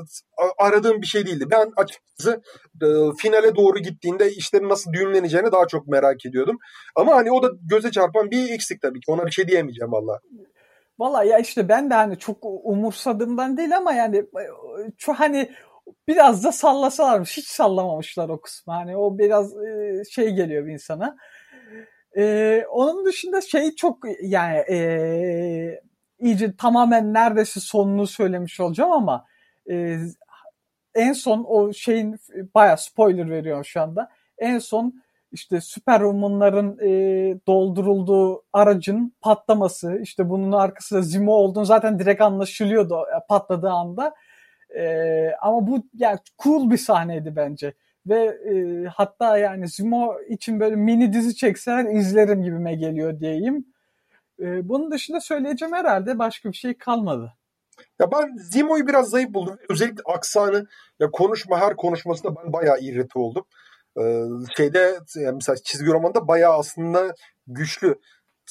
[0.58, 1.44] aradığım bir şey değildi.
[1.50, 2.42] Ben açıkçası
[2.82, 2.86] e,
[3.18, 6.58] finale doğru gittiğinde işlerin nasıl düğümleneceğini daha çok merak ediyordum.
[6.96, 9.12] Ama hani o da göze çarpan bir eksik tabii ki.
[9.12, 10.20] Ona bir şey diyemeyeceğim valla.
[10.98, 14.24] Valla ya işte ben de hani çok umursadığımdan değil ama yani
[14.98, 15.50] çok hani
[16.08, 17.36] biraz da sallasalarmış.
[17.36, 18.72] Hiç sallamamışlar o kısmı.
[18.72, 19.54] Hani o biraz
[20.10, 21.16] şey geliyor bir insana.
[22.16, 25.80] Ee, onun dışında şey çok yani e,
[26.20, 29.24] iyice tamamen neredeyse sonunu söylemiş olacağım ama
[29.70, 29.98] e,
[30.94, 32.16] en son o şeyin
[32.54, 34.10] baya spoiler veriyorum şu anda.
[34.38, 35.02] En son
[35.32, 36.90] işte Superwoman'ların e,
[37.46, 44.14] doldurulduğu aracın patlaması, işte bunun arkasında Zimo olduğunu zaten direkt anlaşılıyordu e, patladığı anda.
[44.78, 47.74] E, ama bu yani cool bir sahneydi bence.
[48.06, 53.66] Ve e, hatta yani Zimo için böyle mini dizi çekseler izlerim gibime geliyor diyeyim.
[54.40, 57.32] E, bunun dışında söyleyeceğim herhalde başka bir şey kalmadı.
[58.00, 59.58] Ya ben Zimo'yu biraz zayıf buldum.
[59.68, 60.66] Özellikle aksanı
[61.00, 63.44] ya konuşma her konuşmasında ben bayağı irrite oldum.
[64.00, 64.24] Ee,
[64.56, 67.14] şeyde yani mesela çizgi romanda bayağı aslında
[67.46, 67.94] güçlü.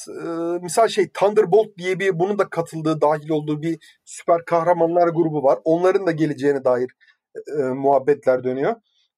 [0.10, 0.24] Ee,
[0.62, 5.60] misal şey Thunderbolt diye bir bunun da katıldığı dahil olduğu bir süper kahramanlar grubu var.
[5.64, 6.92] Onların da geleceğine dair
[7.60, 8.76] e, muhabbetler dönüyor.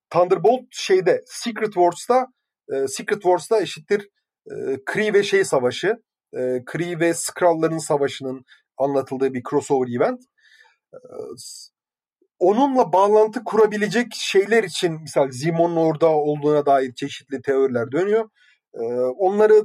[0.10, 2.28] Thunderbolt şeyde Secret Wars'ta
[2.74, 4.10] e, Secret Wars'ta eşittir
[4.52, 4.54] e,
[4.86, 5.98] Kree ve şey savaşı
[6.34, 8.46] e, Kree ve Skrull'ların savaşının
[8.78, 10.22] anlatıldığı bir crossover event.
[10.94, 10.98] E,
[12.40, 18.30] onunla bağlantı kurabilecek şeyler için misal Zimon'un orada olduğuna dair çeşitli teoriler dönüyor.
[18.74, 18.84] E,
[19.18, 19.64] onları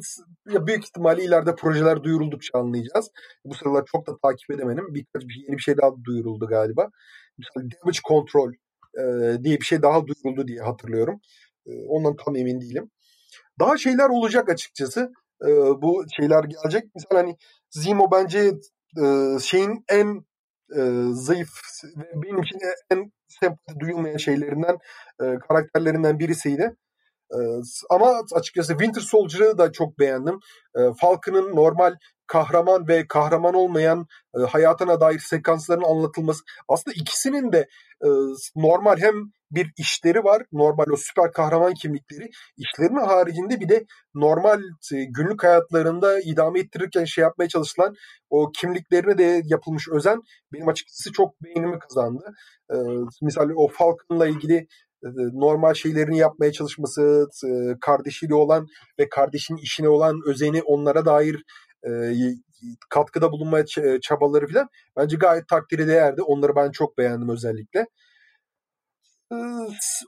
[0.52, 3.10] ya büyük ihtimalle ileride projeler duyuruldukça anlayacağız.
[3.44, 4.94] Bu sıralar çok da takip edemedim.
[4.94, 6.90] Birkaç bir yeni bir şey daha duyuruldu galiba.
[7.38, 8.52] Misal Damage Control
[8.98, 9.04] e,
[9.44, 11.20] diye bir şey daha duyuruldu diye hatırlıyorum.
[11.66, 12.90] E, ondan tam emin değilim.
[13.60, 15.48] Daha şeyler olacak açıkçası e,
[15.82, 16.84] bu şeyler gelecek.
[16.94, 17.36] Mesela hani
[17.70, 18.52] Zimo bence
[19.02, 20.24] e, şeyin en
[20.76, 20.80] e,
[21.12, 21.48] zayıf
[21.96, 22.58] ve benim için
[22.90, 24.78] en sempati duyulmayan şeylerinden
[25.22, 26.76] e, karakterlerinden birisiydi.
[27.32, 27.38] E,
[27.90, 30.38] ama açıkçası Winter Soldier'ı da çok beğendim.
[30.76, 31.94] E, Falcon'ın normal
[32.26, 34.06] kahraman ve kahraman olmayan
[34.38, 36.44] e, hayatına dair sekansların anlatılması.
[36.68, 37.68] Aslında ikisinin de
[38.04, 38.08] e,
[38.56, 39.14] normal hem
[39.50, 40.42] bir işleri var.
[40.52, 42.30] Normal o süper kahraman kimlikleri.
[42.56, 44.60] İşlerinin haricinde bir de normal
[44.94, 47.94] e, günlük hayatlarında idame ettirirken şey yapmaya çalışılan
[48.30, 50.20] o kimliklerine de yapılmış özen
[50.52, 52.34] benim açıkçası çok beğenimi kazandı.
[52.72, 52.76] E,
[53.22, 54.56] misal o Falcon'la ilgili
[55.04, 57.48] e, normal şeylerini yapmaya çalışması, e,
[57.80, 58.66] kardeşiyle olan
[58.98, 61.44] ve kardeşinin işine olan özeni onlara dair
[62.90, 63.64] katkıda bulunmaya
[64.00, 66.22] çabaları falan bence gayet takdiri değerdi.
[66.22, 67.86] Onları ben çok beğendim özellikle.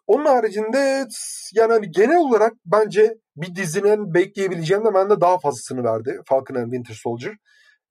[0.06, 1.06] Onun haricinde
[1.54, 6.72] yani hani genel olarak bence bir dizinin bekleyebileceğinden ben de daha fazlasını verdi Falcon and
[6.72, 7.34] Winter Soldier.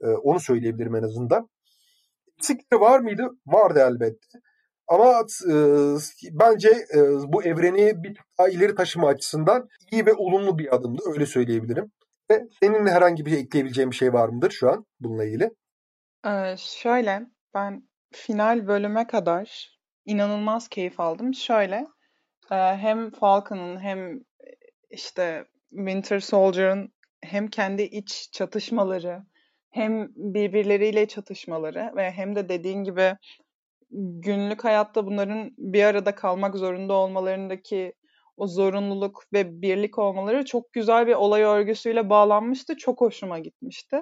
[0.01, 1.49] Onu söyleyebilirim en azından.
[2.37, 3.29] Eksikleri var mıydı?
[3.45, 4.39] Vardı elbette.
[4.87, 5.55] Ama e,
[6.31, 11.01] bence e, bu evreni bir daha ileri taşıma açısından iyi ve olumlu bir adımdı.
[11.13, 11.91] Öyle söyleyebilirim.
[12.31, 15.49] Ve senin herhangi bir ekleyebileceğin bir şey var mıdır şu an bununla ilgili?
[16.25, 17.21] Ee, şöyle
[17.53, 19.76] ben final bölüme kadar
[20.07, 21.33] inanılmaz keyif aldım.
[21.33, 21.87] Şöyle
[22.51, 24.19] e, hem Falcon'ın hem
[24.89, 29.23] işte Winter Soldier'ın hem kendi iç çatışmaları
[29.69, 33.17] hem birbirleriyle çatışmaları ve hem de dediğin gibi
[33.91, 37.93] günlük hayatta bunların bir arada kalmak zorunda olmalarındaki
[38.37, 42.77] o zorunluluk ve birlik olmaları çok güzel bir olay örgüsüyle bağlanmıştı.
[42.77, 44.01] Çok hoşuma gitmişti.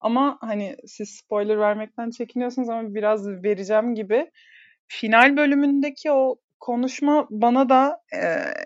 [0.00, 4.30] Ama hani siz spoiler vermekten çekiniyorsunuz ama biraz vereceğim gibi
[4.88, 8.18] final bölümündeki o konuşma bana da e,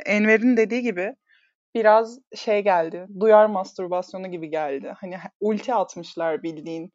[0.06, 1.14] Enver'in dediği gibi
[1.74, 3.06] biraz şey geldi.
[3.20, 4.94] Duyar mastürbasyonu gibi geldi.
[5.00, 6.92] Hani ulti atmışlar bildiğin.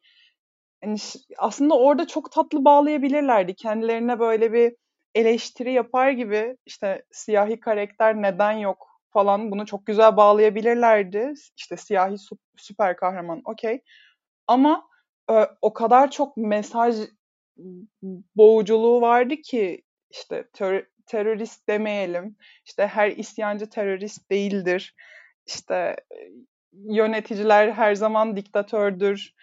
[0.84, 0.96] Yani
[1.38, 3.54] aslında orada çok tatlı bağlayabilirlerdi.
[3.54, 4.76] Kendilerine böyle bir
[5.14, 11.32] eleştiri yapar gibi işte siyahi karakter neden yok falan bunu çok güzel bağlayabilirlerdi.
[11.56, 12.16] İşte siyahi
[12.56, 13.82] süper kahraman okey.
[14.46, 14.88] Ama
[15.30, 16.96] e, o kadar çok mesaj
[18.36, 22.36] boğuculuğu vardı ki işte ter- terörist demeyelim.
[22.64, 24.94] İşte her isyancı terörist değildir.
[25.46, 25.96] İşte
[26.72, 29.34] yöneticiler her zaman diktatördür.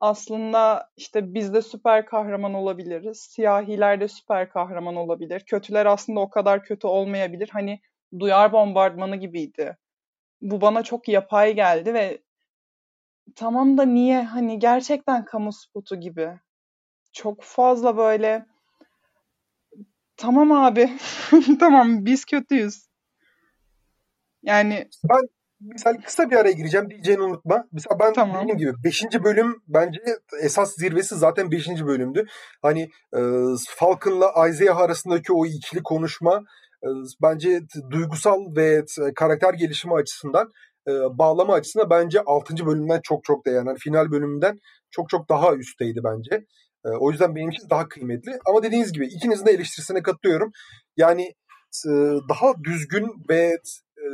[0.00, 3.18] Aslında işte biz de süper kahraman olabiliriz.
[3.18, 5.40] Siyahiler de süper kahraman olabilir.
[5.46, 7.48] Kötüler aslında o kadar kötü olmayabilir.
[7.52, 7.80] Hani
[8.18, 9.76] duyar bombardımanı gibiydi.
[10.40, 12.22] Bu bana çok yapay geldi ve
[13.36, 16.40] tamam da niye hani gerçekten kamu spotu gibi.
[17.12, 18.46] Çok fazla böyle
[20.16, 20.90] tamam abi
[21.60, 22.90] tamam biz kötüyüz.
[24.42, 25.28] Yani ben
[25.60, 27.64] mesela kısa bir araya gireceğim diyeceğini unutma.
[27.72, 28.36] Mesela ben tamam.
[28.42, 29.02] dediğim gibi 5.
[29.24, 30.00] bölüm bence
[30.42, 31.68] esas zirvesi zaten 5.
[31.68, 32.26] bölümdü.
[32.62, 32.82] Hani
[33.16, 33.20] e,
[33.68, 36.42] Falcon'la Isaiah arasındaki o ikili konuşma
[36.82, 36.88] e,
[37.22, 40.52] bence duygusal ve karakter gelişimi açısından
[40.88, 42.66] e, bağlama açısından bence 6.
[42.66, 43.68] bölümden çok çok değerli.
[43.68, 44.58] Yani final bölümünden
[44.90, 46.46] çok çok daha üstteydi bence.
[46.84, 48.38] E, o yüzden benim için daha kıymetli.
[48.46, 50.52] Ama dediğiniz gibi ikinizin de eleştirisine katılıyorum.
[50.96, 51.22] Yani
[51.86, 51.90] e,
[52.28, 53.58] daha düzgün ve
[53.98, 54.06] e,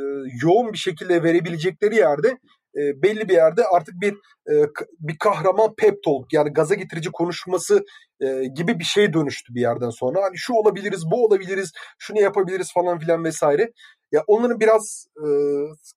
[0.43, 2.29] yoğun bir şekilde verebilecekleri yerde
[2.77, 4.15] e, belli bir yerde artık bir
[4.51, 4.55] e,
[5.01, 7.85] bir kahraman pep talk yani gaza getirici konuşması
[8.21, 10.23] e, gibi bir şeye dönüştü bir yerden sonra.
[10.23, 13.73] Hani şu olabiliriz, bu olabiliriz, şunu yapabiliriz falan filan vesaire.
[14.13, 15.27] Ya onların biraz e,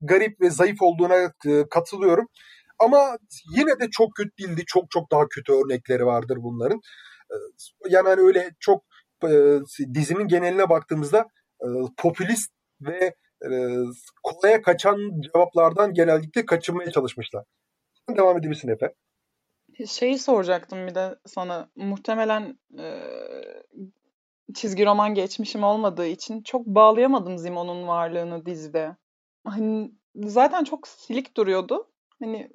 [0.01, 2.27] garip ve zayıf olduğuna e, katılıyorum.
[2.79, 3.17] Ama
[3.57, 4.63] yine de çok kötü değildi.
[4.67, 6.81] Çok çok daha kötü örnekleri vardır bunların.
[7.31, 7.35] E,
[7.89, 8.83] yani hani öyle çok
[9.23, 9.59] e,
[9.93, 11.25] dizinin geneline baktığımızda
[11.61, 13.15] e, popülist ve
[13.45, 13.49] e,
[14.23, 17.43] kolaya kaçan cevaplardan genellikle kaçınmaya çalışmışlar.
[18.17, 18.93] Devam edebilirsin Efe.
[19.87, 21.69] Şeyi soracaktım bir de sana.
[21.75, 22.85] Muhtemelen e,
[24.55, 28.95] çizgi roman geçmişim olmadığı için çok bağlayamadım Zimo'nun varlığını dizide.
[29.45, 31.87] Hani zaten çok silik duruyordu.
[32.19, 32.49] Hani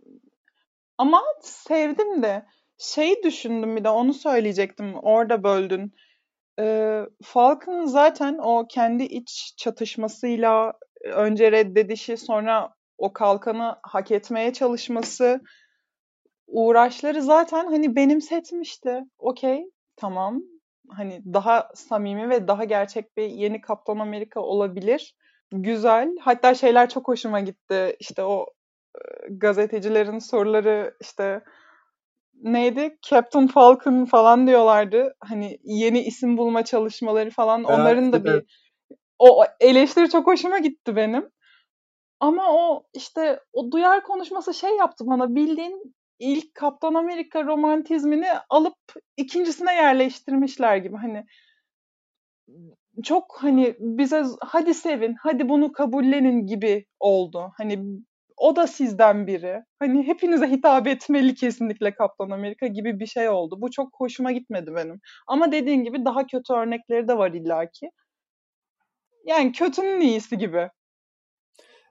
[0.98, 2.46] ama sevdim de
[2.78, 4.94] şey düşündüm bir de onu söyleyecektim.
[4.94, 5.94] Orada böldün.
[6.60, 10.72] Ee, Falcon zaten o kendi iç çatışmasıyla
[11.04, 15.40] önce reddedişi sonra o kalkanı hak etmeye çalışması
[16.46, 19.00] uğraşları zaten hani benimsetmişti.
[19.18, 19.64] Okey
[19.96, 20.42] tamam
[20.88, 25.14] hani daha samimi ve daha gerçek bir yeni Kaptan Amerika olabilir.
[25.52, 26.10] Güzel.
[26.20, 27.96] Hatta şeyler çok hoşuma gitti.
[28.00, 28.46] İşte o
[29.30, 31.40] gazetecilerin soruları işte
[32.42, 32.98] neydi?
[33.10, 35.14] Captain Falcon falan diyorlardı.
[35.20, 37.64] Hani yeni isim bulma çalışmaları falan.
[37.68, 38.44] Evet, Onların da bir
[39.18, 41.30] o eleştiri çok hoşuma gitti benim.
[42.20, 48.78] Ama o işte o duyar konuşması şey yaptı bana bildiğin ilk Kaptan Amerika romantizmini alıp
[49.16, 50.96] ikincisine yerleştirmişler gibi.
[50.96, 51.24] Hani
[53.02, 57.52] çok hani bize hadi sevin, hadi bunu kabullenin gibi oldu.
[57.56, 57.84] Hani
[58.36, 59.62] o da sizden biri.
[59.78, 63.56] Hani hepinize hitap etmeli kesinlikle Kaptan Amerika gibi bir şey oldu.
[63.60, 65.00] Bu çok hoşuma gitmedi benim.
[65.26, 67.90] Ama dediğin gibi daha kötü örnekleri de var illaki.
[69.24, 70.68] Yani kötünün iyisi gibi.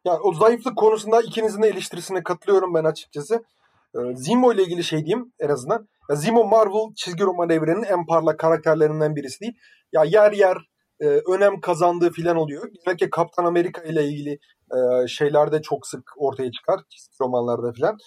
[0.06, 3.44] Yani o zayıflık konusunda ikinizin de eleştirisine katılıyorum ben açıkçası.
[3.96, 5.88] Ee, Zemo ile ilgili şey diyeyim en azından.
[6.10, 9.54] Ya Zemo Marvel çizgi roman evreninin en parlak karakterlerinden birisi değil.
[9.92, 10.58] Ya yer yer
[11.00, 12.72] e, önem kazandığı filan oluyor.
[12.86, 14.40] Genellikle Kaptan Amerika ile ilgili
[14.76, 16.80] e, şeylerde çok sık ortaya çıkar.
[17.22, 17.98] Romanlarda filan.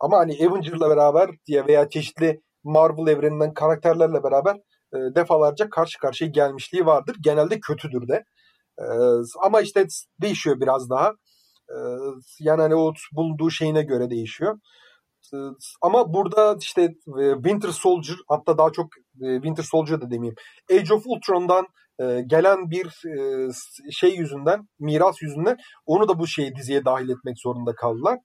[0.00, 4.56] Ama hani Avenger'la beraber diye veya çeşitli Marvel evreninden karakterlerle beraber
[4.94, 7.16] e, defalarca karşı karşıya gelmişliği vardır.
[7.24, 8.24] Genelde kötüdür de.
[8.78, 8.86] E,
[9.42, 9.86] ama işte
[10.22, 11.08] değişiyor biraz daha.
[11.68, 11.76] E,
[12.40, 14.58] yani hani o bulunduğu şeyine göre değişiyor.
[15.34, 15.36] E,
[15.82, 16.82] ama burada işte
[17.20, 18.86] e, Winter Soldier hatta daha çok
[19.22, 20.36] e, Winter Soldier da demeyeyim.
[20.72, 21.66] Age of Ultron'dan
[22.26, 23.02] gelen bir
[23.90, 28.18] şey yüzünden, miras yüzünden onu da bu şeyi diziye dahil etmek zorunda kaldılar.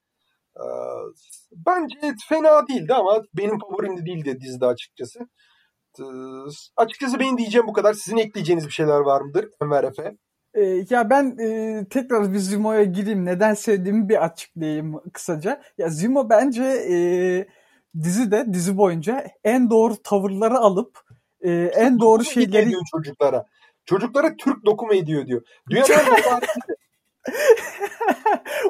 [1.52, 1.96] Bence
[2.30, 5.20] fena değildi ama benim favorim de değildi dizide açıkçası.
[6.78, 7.94] Açıkçası benim diyeceğim bu kadar.
[7.94, 10.18] Sizin ekleyeceğiniz bir şeyler var mıdır Enver Efe?
[10.90, 13.26] Ya ben e, tekrar bir Zimo'ya gireyim.
[13.26, 15.62] Neden sevdiğimi bir açıklayayım kısaca.
[15.78, 16.96] Ya Zimo bence e,
[18.04, 21.00] dizide, dizi boyunca en doğru tavırları alıp
[21.42, 22.72] e, en doğru şeyleri...
[22.92, 23.46] çocuklara.
[23.88, 25.42] Çocuklara Türk dokuma ediyor diyor.
[25.70, 26.06] Dünyadan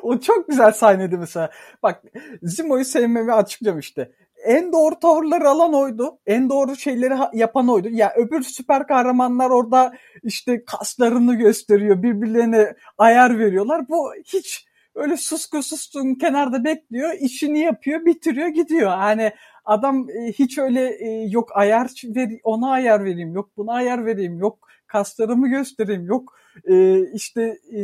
[0.01, 1.51] o çok güzel sahnedi mesela.
[1.84, 2.03] Bak
[2.43, 4.11] Zimo'yu sevmemi açıklayacağım işte.
[4.45, 6.20] en doğru tavırları alan oydu.
[6.26, 7.89] En doğru şeyleri yapan oydu.
[7.89, 9.93] Ya öbür süper kahramanlar orada
[10.24, 12.03] işte kaslarını gösteriyor.
[12.03, 13.89] Birbirlerine ayar veriyorlar.
[13.89, 14.65] Bu hiç
[14.95, 17.13] öyle susku sustun kenarda bekliyor.
[17.20, 18.89] işini yapıyor, bitiriyor, gidiyor.
[18.89, 19.32] Hani
[19.65, 24.39] adam e, hiç öyle e, yok ayar ver, ona ayar vereyim, yok buna ayar vereyim,
[24.39, 27.82] yok kaslarımı göstereyim, yok e, işte e,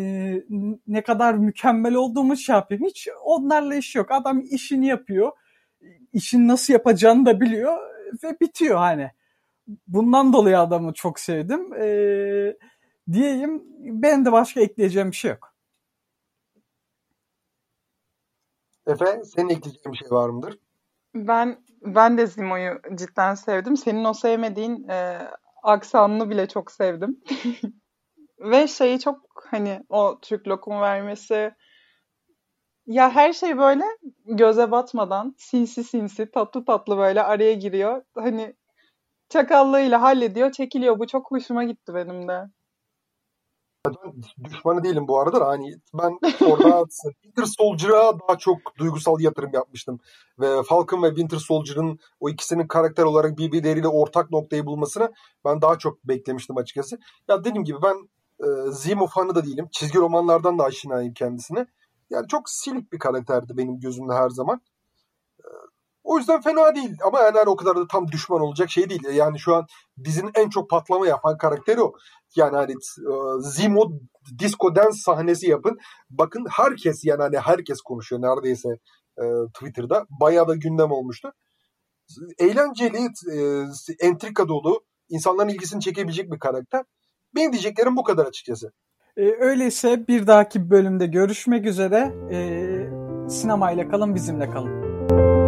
[0.87, 2.83] ne kadar mükemmel olduğumu şey yapayım.
[2.85, 4.11] Hiç onlarla iş yok.
[4.11, 5.31] Adam işini yapıyor.
[6.13, 7.77] işin nasıl yapacağını da biliyor
[8.23, 9.11] ve bitiyor hani.
[9.87, 11.73] Bundan dolayı adamı çok sevdim.
[11.73, 11.87] E,
[13.11, 15.53] diyeyim ben de başka ekleyeceğim bir şey yok.
[18.87, 20.59] Efe senin ekleyeceğin bir şey var mıdır?
[21.15, 23.77] Ben ben de Zimo'yu cidden sevdim.
[23.77, 25.27] Senin o sevmediğin e,
[25.63, 27.21] aksanını bile çok sevdim.
[28.39, 29.19] Ve şeyi çok
[29.51, 31.53] hani o Türk lokumu vermesi
[32.87, 33.83] ya her şey böyle
[34.25, 38.03] göze batmadan sinsi sinsi tatlı tatlı böyle araya giriyor.
[38.15, 38.55] Hani
[39.29, 40.99] çakallığıyla hallediyor, çekiliyor.
[40.99, 42.43] Bu çok hoşuma gitti benim de.
[44.43, 46.85] Düşmanı değilim bu arada hani ben orada
[47.23, 49.99] Winter Soldier'a daha çok duygusal yatırım yapmıştım.
[50.39, 55.13] Ve Falcon ve Winter Soldier'ın o ikisinin karakter olarak birbirleriyle ortak noktayı bulmasını
[55.45, 56.99] ben daha çok beklemiştim açıkçası.
[57.27, 58.09] Ya dediğim gibi ben
[58.39, 59.67] e, Zemo fanı da değilim.
[59.71, 61.65] Çizgi romanlardan da aşinayım kendisine.
[62.09, 64.61] Yani çok silik bir karakterdi benim gözümde her zaman.
[66.05, 69.03] E, o yüzden fena değil ama yani o kadar da tam düşman olacak şey değil.
[69.13, 69.65] Yani şu an
[70.03, 71.93] dizinin en çok patlama yapan karakteri o.
[72.35, 73.91] Yani hani e, Zemo
[74.39, 75.77] disco dance sahnesi yapın.
[76.09, 78.69] Bakın herkes yani hani herkes konuşuyor neredeyse
[79.17, 79.23] e,
[79.53, 80.05] Twitter'da.
[80.21, 81.31] Bayağı da gündem olmuştu.
[82.39, 82.97] Eğlenceli,
[83.33, 83.65] e,
[83.99, 86.83] entrika dolu, insanların ilgisini çekebilecek bir karakter.
[87.35, 88.71] Benim diyeceklerim bu kadar açıkçası.
[89.17, 92.13] E, öyleyse bir dahaki bölümde görüşmek üzere.
[92.31, 92.39] E,
[93.29, 95.42] sinemayla kalın, bizimle kalın.